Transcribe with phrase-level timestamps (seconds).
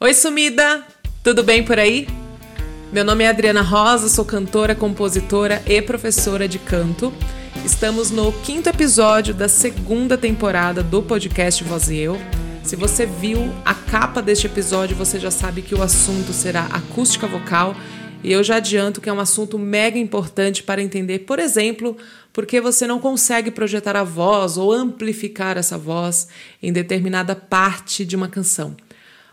[0.00, 0.84] Oi, sumida!
[1.24, 2.06] Tudo bem por aí?
[2.92, 7.12] Meu nome é Adriana Rosa, sou cantora, compositora e professora de canto.
[7.64, 12.16] Estamos no quinto episódio da segunda temporada do podcast Voz e Eu.
[12.62, 17.26] Se você viu a capa deste episódio, você já sabe que o assunto será acústica
[17.26, 17.74] vocal.
[18.22, 21.96] E eu já adianto que é um assunto mega importante para entender, por exemplo,
[22.32, 26.28] por que você não consegue projetar a voz ou amplificar essa voz
[26.62, 28.76] em determinada parte de uma canção.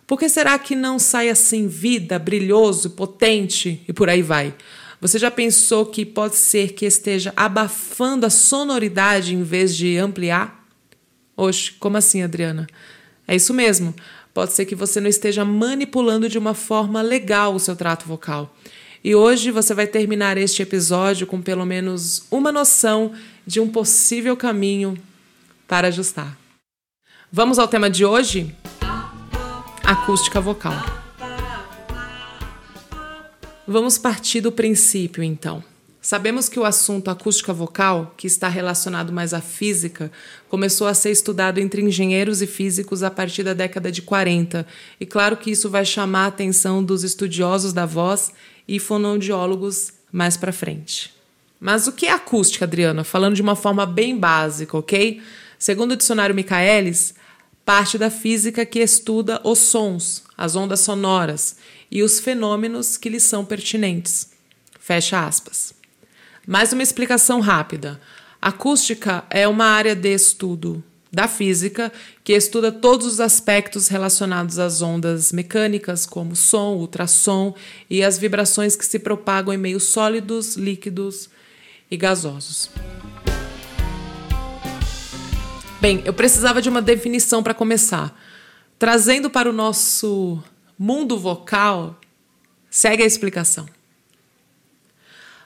[0.07, 4.53] Por que será que não sai assim vida, brilhoso, potente e por aí vai?
[5.01, 10.63] Você já pensou que pode ser que esteja abafando a sonoridade em vez de ampliar?
[11.35, 12.67] Oxe, como assim, Adriana?
[13.27, 13.93] É isso mesmo.
[14.33, 18.55] Pode ser que você não esteja manipulando de uma forma legal o seu trato vocal.
[19.03, 23.13] E hoje você vai terminar este episódio com pelo menos uma noção
[23.45, 24.97] de um possível caminho
[25.67, 26.37] para ajustar.
[27.31, 28.55] Vamos ao tema de hoje?
[29.85, 30.73] Acústica vocal.
[33.67, 35.63] Vamos partir do princípio, então.
[36.01, 40.11] Sabemos que o assunto acústica vocal, que está relacionado mais à física,
[40.49, 44.65] começou a ser estudado entre engenheiros e físicos a partir da década de 40,
[44.99, 48.31] e claro que isso vai chamar a atenção dos estudiosos da voz
[48.67, 51.13] e fonoaudiólogos mais para frente.
[51.59, 53.03] Mas o que é acústica, Adriana?
[53.03, 55.21] Falando de uma forma bem básica, ok?
[55.59, 57.13] Segundo o dicionário Michaelis,
[57.65, 61.57] parte da física que estuda os sons, as ondas sonoras
[61.89, 64.29] e os fenômenos que lhes são pertinentes.
[64.79, 65.73] Fecha aspas.
[66.45, 67.99] Mais uma explicação rápida.
[68.39, 71.91] Acústica é uma área de estudo da física
[72.23, 77.55] que estuda todos os aspectos relacionados às ondas mecânicas, como som, ultrassom
[77.89, 81.29] e as vibrações que se propagam em meios sólidos, líquidos
[81.89, 82.69] e gasosos.
[85.85, 88.19] Bem, eu precisava de uma definição para começar.
[88.79, 90.41] Trazendo para o nosso
[90.79, 92.01] mundo vocal,
[92.71, 93.67] segue a explicação.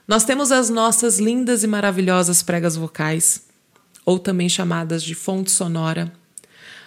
[0.08, 3.48] Nós temos as nossas lindas e maravilhosas pregas vocais,
[4.02, 6.10] ou também chamadas de fonte sonora.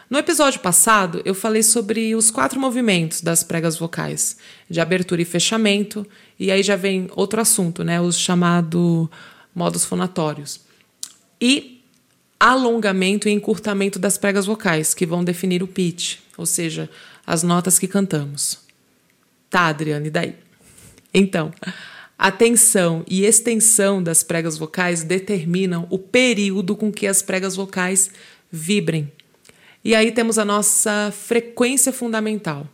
[0.09, 4.35] No episódio passado, eu falei sobre os quatro movimentos das pregas vocais,
[4.67, 6.07] de abertura e fechamento,
[6.39, 9.07] e aí já vem outro assunto, né, os chamados
[9.53, 10.61] modos fonatórios.
[11.39, 11.72] E
[12.43, 16.89] alongamento e encurtamento das pregas vocais, que vão definir o pitch, ou seja,
[17.25, 18.59] as notas que cantamos.
[19.49, 20.35] Tá, Adriane, e daí?
[21.13, 21.53] Então,
[22.19, 28.11] a tensão e extensão das pregas vocais determinam o período com que as pregas vocais
[28.51, 29.09] vibrem.
[29.81, 32.67] E aí temos a nossa frequência fundamental.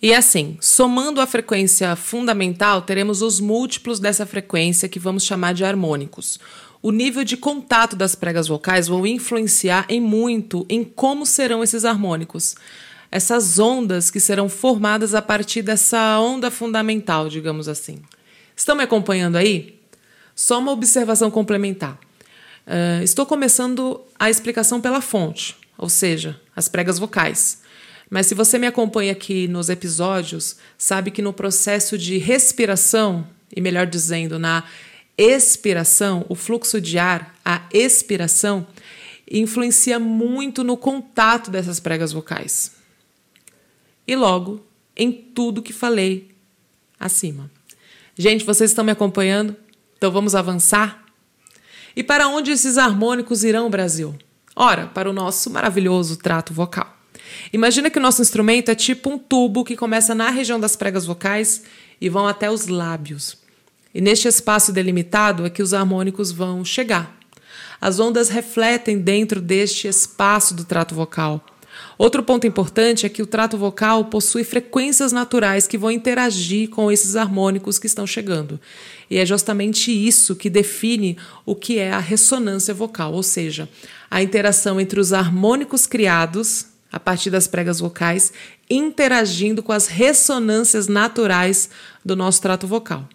[0.00, 5.64] E assim, somando a frequência fundamental, teremos os múltiplos dessa frequência que vamos chamar de
[5.64, 6.38] harmônicos
[6.84, 11.82] o nível de contato das pregas vocais vão influenciar em muito em como serão esses
[11.82, 12.56] harmônicos.
[13.10, 18.02] Essas ondas que serão formadas a partir dessa onda fundamental, digamos assim.
[18.54, 19.80] Estão me acompanhando aí?
[20.36, 21.98] Só uma observação complementar.
[22.66, 27.62] Uh, estou começando a explicação pela fonte, ou seja, as pregas vocais.
[28.10, 33.58] Mas se você me acompanha aqui nos episódios, sabe que no processo de respiração, e
[33.62, 34.64] melhor dizendo, na
[35.16, 38.66] expiração, o fluxo de ar, a expiração,
[39.30, 42.72] influencia muito no contato dessas pregas vocais.
[44.06, 44.64] E logo,
[44.96, 46.30] em tudo que falei
[46.98, 47.50] acima.
[48.16, 49.56] Gente, vocês estão me acompanhando?
[49.96, 51.04] Então vamos avançar?
[51.96, 54.14] E para onde esses harmônicos irão, Brasil?
[54.54, 56.94] Ora, para o nosso maravilhoso trato vocal.
[57.52, 61.06] Imagina que o nosso instrumento é tipo um tubo que começa na região das pregas
[61.06, 61.62] vocais
[62.00, 63.43] e vão até os lábios.
[63.94, 67.16] E neste espaço delimitado é que os harmônicos vão chegar.
[67.80, 71.44] As ondas refletem dentro deste espaço do trato vocal.
[71.96, 76.90] Outro ponto importante é que o trato vocal possui frequências naturais que vão interagir com
[76.90, 78.60] esses harmônicos que estão chegando.
[79.10, 83.68] E é justamente isso que define o que é a ressonância vocal, ou seja,
[84.10, 88.32] a interação entre os harmônicos criados a partir das pregas vocais
[88.70, 91.68] interagindo com as ressonâncias naturais
[92.04, 93.08] do nosso trato vocal.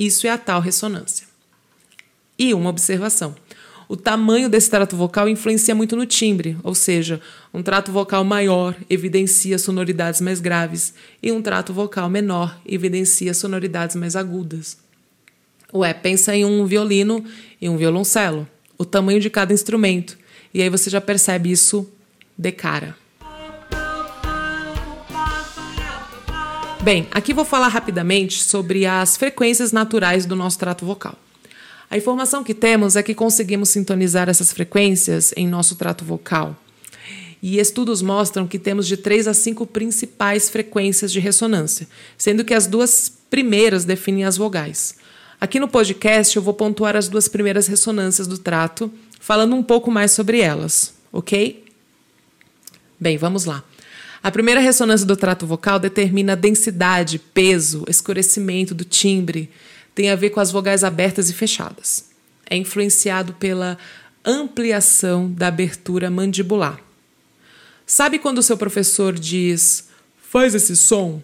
[0.00, 1.26] Isso é a tal ressonância.
[2.38, 3.36] E uma observação.
[3.86, 7.20] O tamanho desse trato vocal influencia muito no timbre, ou seja,
[7.52, 13.94] um trato vocal maior evidencia sonoridades mais graves e um trato vocal menor evidencia sonoridades
[13.94, 14.78] mais agudas.
[15.70, 17.22] Ué, pensa em um violino
[17.60, 18.48] e um violoncelo,
[18.78, 20.16] o tamanho de cada instrumento,
[20.54, 21.86] e aí você já percebe isso
[22.38, 22.96] de cara.
[26.82, 31.14] Bem, aqui vou falar rapidamente sobre as frequências naturais do nosso trato vocal.
[31.90, 36.56] A informação que temos é que conseguimos sintonizar essas frequências em nosso trato vocal.
[37.42, 41.86] E estudos mostram que temos de três a cinco principais frequências de ressonância,
[42.16, 44.96] sendo que as duas primeiras definem as vogais.
[45.38, 48.90] Aqui no podcast eu vou pontuar as duas primeiras ressonâncias do trato,
[49.20, 51.62] falando um pouco mais sobre elas, ok?
[52.98, 53.64] Bem, vamos lá.
[54.22, 59.50] A primeira ressonância do trato vocal determina a densidade, peso, escurecimento do timbre.
[59.94, 62.10] Tem a ver com as vogais abertas e fechadas.
[62.48, 63.78] É influenciado pela
[64.24, 66.78] ampliação da abertura mandibular.
[67.86, 69.88] Sabe quando o seu professor diz:
[70.28, 71.22] faz esse som?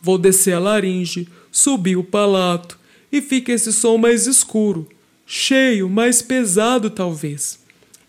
[0.00, 2.78] Vou descer a laringe, subir o palato
[3.12, 4.88] e fica esse som mais escuro,
[5.26, 7.58] cheio, mais pesado, talvez.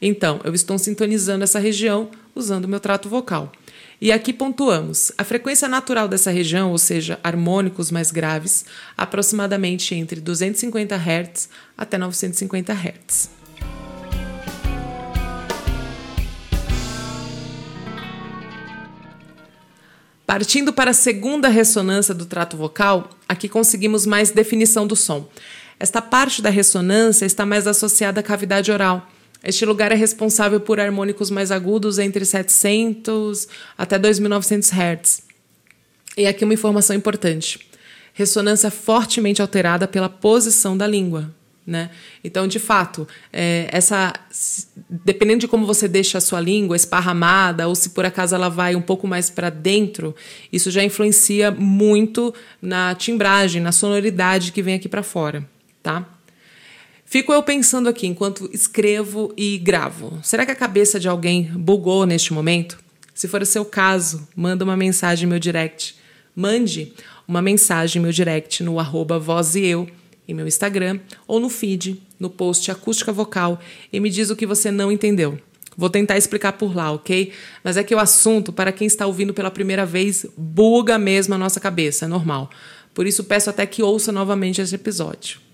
[0.01, 3.51] Então, eu estou sintonizando essa região usando meu trato vocal.
[4.01, 8.63] E aqui pontuamos a frequência natural dessa região, ou seja, harmônicos mais graves,
[8.97, 13.29] aproximadamente entre 250 Hz até 950 Hz.
[20.25, 25.27] Partindo para a segunda ressonância do trato vocal, aqui conseguimos mais definição do som.
[25.77, 29.05] Esta parte da ressonância está mais associada à cavidade oral
[29.43, 33.47] este lugar é responsável por harmônicos mais agudos entre 700
[33.77, 35.23] até 2900 Hz.
[36.17, 37.59] E aqui uma informação importante:
[38.13, 41.33] ressonância fortemente alterada pela posição da língua.
[41.65, 41.91] Né?
[42.23, 44.11] Então, de fato, é, essa,
[44.89, 48.75] dependendo de como você deixa a sua língua esparramada ou se por acaso ela vai
[48.75, 50.15] um pouco mais para dentro,
[50.51, 55.47] isso já influencia muito na timbragem, na sonoridade que vem aqui para fora,
[55.83, 56.07] tá?
[57.09, 60.19] Fico eu pensando aqui enquanto escrevo e gravo.
[60.21, 62.77] Será que a cabeça de alguém bugou neste momento?
[63.15, 65.95] Se for o seu caso, manda uma mensagem no meu direct.
[66.35, 66.93] Mande
[67.27, 69.89] uma mensagem no meu direct no arroba voz e eu
[70.27, 73.59] em meu Instagram ou no feed, no post acústica vocal
[73.91, 75.39] e me diz o que você não entendeu.
[75.75, 77.33] Vou tentar explicar por lá, ok?
[77.63, 81.39] Mas é que o assunto, para quem está ouvindo pela primeira vez, buga mesmo a
[81.39, 82.51] nossa cabeça, é normal.
[82.93, 85.48] Por isso peço até que ouça novamente esse episódio.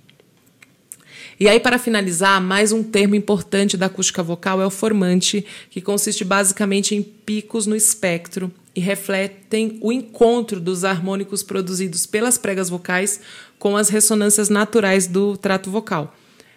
[1.38, 5.82] E aí, para finalizar, mais um termo importante da acústica vocal é o formante, que
[5.82, 12.70] consiste basicamente em picos no espectro e refletem o encontro dos harmônicos produzidos pelas pregas
[12.70, 13.20] vocais
[13.60, 16.16] com as ressonâncias naturais do trato vocal.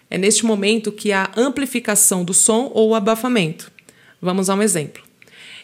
[0.09, 3.73] É neste momento que há amplificação do som ou abafamento.
[4.23, 5.03] Vamos a um exemplo.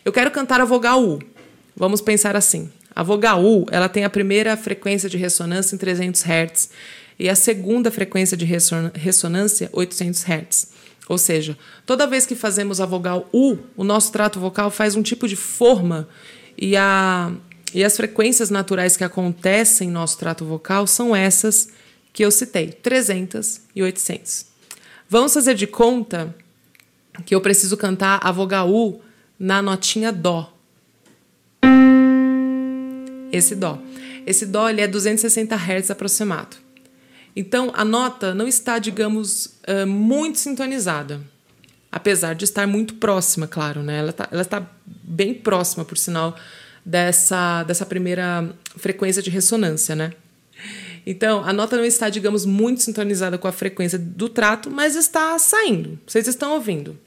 [0.05, 1.21] Eu quero cantar a vogal U.
[1.77, 2.69] Vamos pensar assim.
[2.93, 6.71] A vogal U, ela tem a primeira frequência de ressonância em 300 Hz
[7.19, 10.69] e a segunda frequência de ressonância 800 Hz.
[11.09, 15.03] Ou seja, toda vez que fazemos a vogal U, o nosso trato vocal faz um
[15.03, 16.09] tipo de forma
[16.57, 17.31] e, a,
[17.75, 21.69] e as frequências naturais que acontecem em nosso trato vocal são essas
[22.13, 24.47] que eu citei, 300 e 800.
[25.09, 26.35] Vamos fazer de conta
[27.27, 29.01] que eu preciso cantar a vogal U
[29.39, 30.53] na notinha Dó.
[33.31, 33.79] Esse Dó.
[34.27, 36.64] Esse Dó ele é 260 Hz aproximado.
[37.37, 41.21] Então, a nota não está, digamos, uh, muito sintonizada.
[41.91, 43.99] Apesar de estar muito próxima, claro, né?
[43.99, 46.37] Ela, tá, ela está bem próxima, por sinal,
[46.85, 50.13] dessa, dessa primeira frequência de ressonância, né?
[51.07, 55.39] Então, a nota não está, digamos, muito sintonizada com a frequência do trato, mas está
[55.39, 55.99] saindo.
[56.07, 56.99] Vocês estão ouvindo.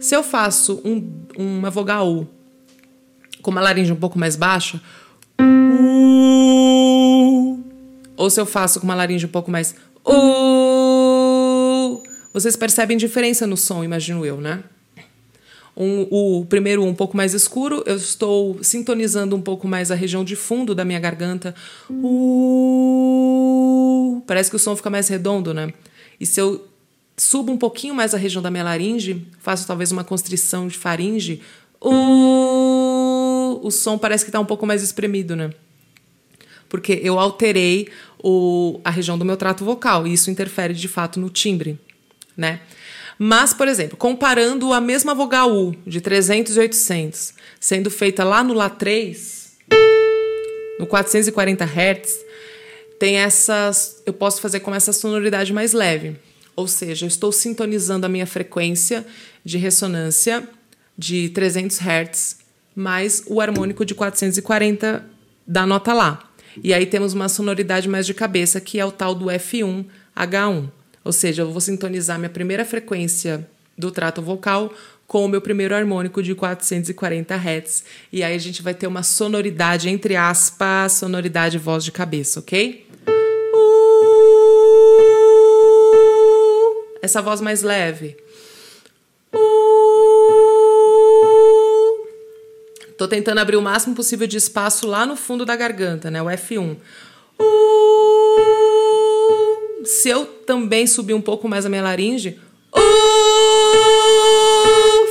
[0.00, 2.28] Se eu faço um, uma vogal U
[3.42, 4.80] com uma laringe um pouco mais baixa,
[8.24, 9.74] ou se eu faço com uma laringe um pouco mais.
[10.06, 12.02] Uh,
[12.32, 14.64] vocês percebem diferença no som, imagino eu, né?
[15.76, 20.22] Um, o primeiro um pouco mais escuro, eu estou sintonizando um pouco mais a região
[20.24, 21.54] de fundo da minha garganta.
[21.90, 23.02] Uh,
[24.26, 25.72] parece que o som fica mais redondo, né?
[26.18, 26.66] E se eu
[27.16, 31.42] subo um pouquinho mais a região da minha laringe, faço talvez uma constrição de faringe,
[31.82, 35.50] uh, o som parece que está um pouco mais espremido, né?
[36.74, 37.86] Porque eu alterei
[38.20, 41.78] o, a região do meu trato vocal e isso interfere de fato no timbre,
[42.36, 42.58] né?
[43.16, 48.42] Mas, por exemplo, comparando a mesma vogal U de 300 e 800 sendo feita lá
[48.42, 49.50] no Lá3,
[50.80, 52.18] no 440 Hz,
[52.98, 56.16] tem essas, eu posso fazer com essa sonoridade mais leve.
[56.56, 59.06] Ou seja, eu estou sintonizando a minha frequência
[59.44, 60.42] de ressonância
[60.98, 62.38] de 300 Hz
[62.74, 65.08] mais o harmônico de 440
[65.46, 66.33] da nota lá.
[66.62, 69.84] E aí temos uma sonoridade mais de cabeça, que é o tal do F1
[70.16, 70.70] H1.
[71.04, 73.46] Ou seja, eu vou sintonizar minha primeira frequência
[73.76, 74.72] do trato vocal
[75.06, 77.84] com o meu primeiro harmônico de 440 Hz.
[78.12, 82.86] E aí a gente vai ter uma sonoridade, entre aspas, sonoridade voz de cabeça, ok?
[83.06, 83.74] Uh,
[87.02, 88.16] essa voz mais leve.
[92.96, 96.22] Tô tentando abrir o máximo possível de espaço lá no fundo da garganta, né?
[96.22, 96.76] O F1.
[97.40, 97.44] Uh,
[99.84, 102.38] se eu também subir um pouco mais a minha laringe,
[102.72, 102.80] uh,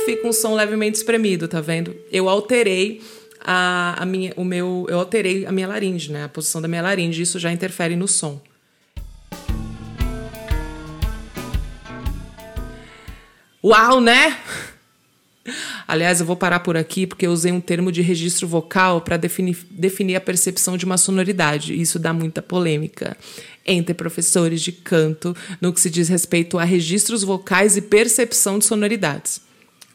[0.06, 1.94] fica um som levemente espremido, tá vendo?
[2.10, 3.02] Eu alterei
[3.38, 6.24] a, a minha, o meu, eu alterei a minha laringe, né?
[6.24, 8.40] A posição da minha laringe, isso já interfere no som.
[13.62, 14.38] Uau, né?
[15.86, 19.16] Aliás, eu vou parar por aqui porque eu usei um termo de registro vocal para
[19.16, 21.78] definir, definir a percepção de uma sonoridade.
[21.78, 23.16] Isso dá muita polêmica
[23.66, 28.64] entre professores de canto no que se diz respeito a registros vocais e percepção de
[28.64, 29.40] sonoridades.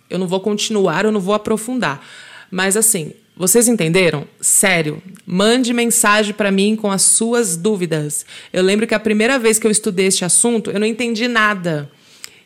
[0.10, 2.05] Eu não vou continuar, eu não vou aprofundar.
[2.51, 4.27] Mas assim, vocês entenderam?
[4.41, 8.25] Sério, mande mensagem para mim com as suas dúvidas.
[8.51, 11.89] Eu lembro que a primeira vez que eu estudei este assunto, eu não entendi nada.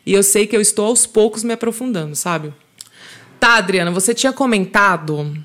[0.06, 2.52] E eu sei que eu estou aos poucos me aprofundando, sabe?
[3.44, 5.36] Tá, Adriana, você tinha comentado.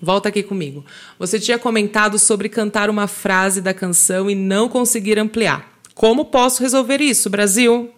[0.00, 0.86] Volta aqui comigo.
[1.18, 5.68] Você tinha comentado sobre cantar uma frase da canção e não conseguir ampliar.
[5.92, 7.92] Como posso resolver isso, Brasil?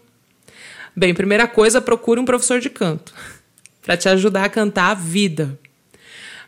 [0.96, 3.12] Bem, primeira coisa, procure um professor de canto
[3.84, 5.60] para te ajudar a cantar a vida.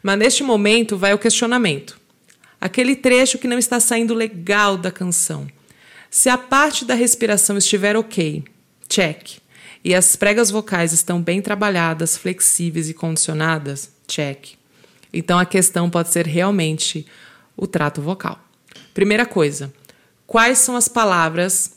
[0.02, 2.00] Mas neste momento vai o questionamento.
[2.58, 5.46] Aquele trecho que não está saindo legal da canção.
[6.10, 8.42] Se a parte da respiração estiver ok,
[8.88, 9.43] check
[9.84, 14.54] e as pregas vocais estão bem trabalhadas, flexíveis e condicionadas, check.
[15.12, 17.06] Então a questão pode ser realmente
[17.54, 18.40] o trato vocal.
[18.94, 19.72] Primeira coisa,
[20.26, 21.72] quais são as palavras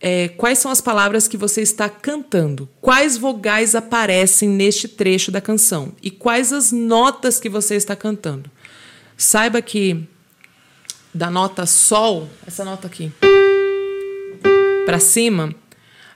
[0.00, 2.68] é, quais são as palavras que você está cantando?
[2.80, 5.92] Quais vogais aparecem neste trecho da canção?
[6.00, 8.48] E quais as notas que você está cantando?
[9.16, 10.06] Saiba que
[11.12, 13.10] da nota Sol, essa nota aqui,
[14.86, 15.52] para cima,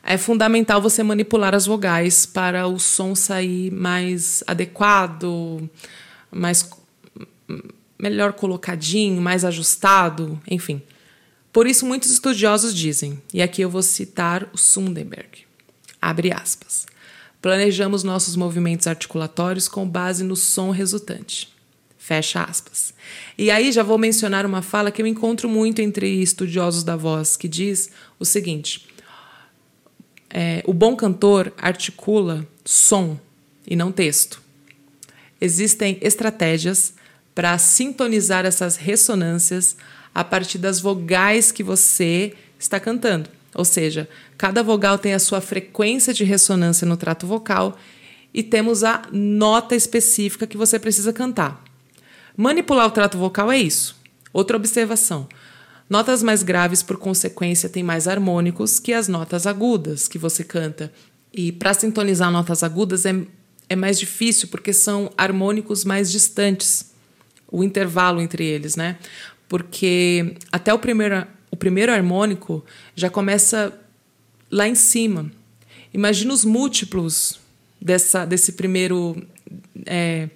[0.03, 5.71] é fundamental você manipular as vogais para o som sair mais adequado,
[6.31, 6.69] mais
[7.99, 10.83] melhor colocadinho, mais ajustado, enfim.
[11.53, 15.47] Por isso muitos estudiosos dizem, e aqui eu vou citar o Sundenberg.
[16.01, 16.87] Abre aspas.
[17.41, 21.53] Planejamos nossos movimentos articulatórios com base no som resultante.
[21.97, 22.93] Fecha aspas.
[23.39, 27.37] E aí já vou mencionar uma fala que eu encontro muito entre estudiosos da voz,
[27.37, 28.89] que diz o seguinte:
[30.33, 33.21] é, o bom cantor articula som
[33.67, 34.41] e não texto.
[35.39, 36.95] Existem estratégias
[37.35, 39.77] para sintonizar essas ressonâncias
[40.15, 43.29] a partir das vogais que você está cantando.
[43.55, 44.09] Ou seja,
[44.39, 47.77] cada vogal tem a sua frequência de ressonância no trato vocal
[48.33, 51.63] e temos a nota específica que você precisa cantar.
[52.35, 53.97] Manipular o trato vocal é isso.
[54.33, 55.29] Outra observação:
[55.89, 60.93] Notas mais graves, por consequência, têm mais harmônicos que as notas agudas que você canta.
[61.33, 63.15] E para sintonizar notas agudas é,
[63.69, 66.93] é mais difícil porque são harmônicos mais distantes,
[67.51, 68.99] o intervalo entre eles, né?
[69.49, 73.73] Porque até o primeiro, o primeiro harmônico já começa
[74.51, 75.31] lá em cima.
[75.93, 77.39] Imagina os múltiplos
[77.81, 79.23] dessa, desse primeiro,
[79.85, 80.31] é,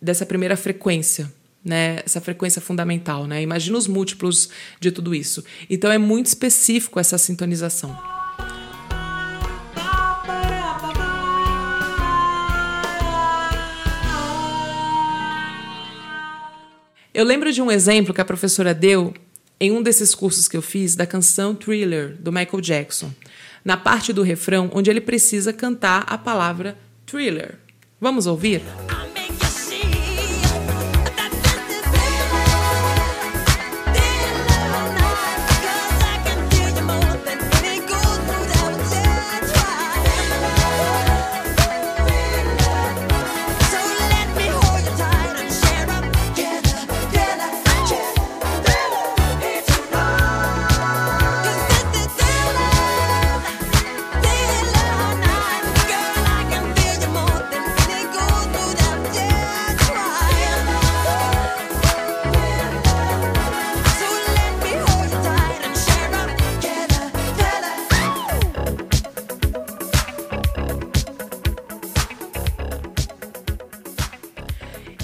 [0.00, 1.32] dessa primeira frequência
[1.64, 3.26] né, essa frequência fundamental.
[3.26, 3.42] Né?
[3.42, 5.44] Imagina os múltiplos de tudo isso.
[5.68, 7.96] Então é muito específico essa sintonização.
[17.12, 19.12] Eu lembro de um exemplo que a professora deu
[19.60, 23.12] em um desses cursos que eu fiz da canção Thriller, do Michael Jackson,
[23.64, 27.58] na parte do refrão onde ele precisa cantar a palavra thriller.
[28.00, 28.62] Vamos ouvir?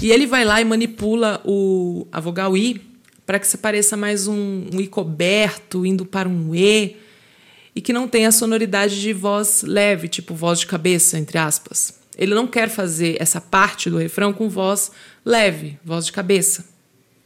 [0.01, 2.81] E ele vai lá e manipula o, a vogal I
[3.25, 6.95] para que se pareça mais um, um I coberto, indo para um E,
[7.75, 11.99] e que não tenha a sonoridade de voz leve, tipo voz de cabeça, entre aspas.
[12.17, 14.91] Ele não quer fazer essa parte do refrão com voz
[15.25, 16.65] leve, voz de cabeça.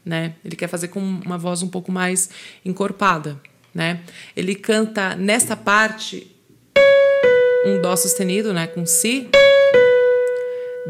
[0.04, 0.34] Né?
[0.44, 2.30] Ele quer fazer com uma voz um pouco mais
[2.66, 3.40] encorpada.
[3.74, 4.02] Né?
[4.36, 6.28] Ele canta nessa parte
[7.66, 8.66] um Dó sustenido né?
[8.66, 9.30] com Si,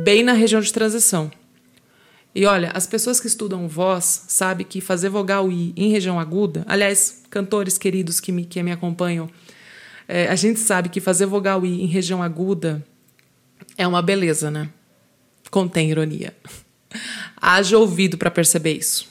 [0.04, 1.30] bem na região de transição.
[2.34, 6.64] E olha, as pessoas que estudam voz sabem que fazer vogal I em região aguda,
[6.68, 9.30] aliás, cantores queridos que me, que me acompanham,
[10.08, 12.84] é, a gente sabe que fazer vogal I em região aguda
[13.78, 14.70] é uma beleza, né?
[15.50, 16.36] Contém ironia.
[17.36, 19.08] Haja ouvido para perceber isso.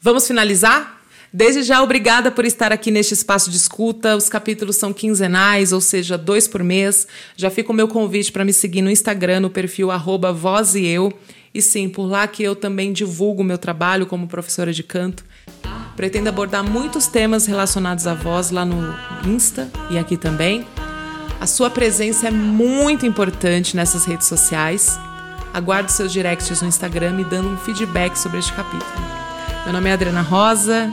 [0.00, 1.02] Vamos finalizar?
[1.32, 4.16] Desde já, obrigada por estar aqui neste espaço de escuta.
[4.16, 7.08] Os capítulos são quinzenais, ou seja, dois por mês.
[7.36, 10.76] Já fica o meu convite para me seguir no Instagram, no perfil arroba voz
[11.54, 11.58] e.
[11.58, 15.24] E sim, por lá que eu também divulgo meu trabalho como professora de canto.
[15.96, 18.92] Pretendo abordar muitos temas relacionados à voz lá no
[19.24, 20.66] Insta e aqui também.
[21.40, 24.98] A sua presença é muito importante nessas redes sociais.
[25.52, 28.90] Aguardo seus directs no Instagram me dando um feedback sobre este capítulo.
[29.64, 30.92] Meu nome é Adriana Rosa.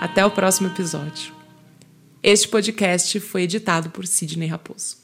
[0.00, 1.32] Até o próximo episódio.
[2.22, 5.01] Este podcast foi editado por Sidney Raposo.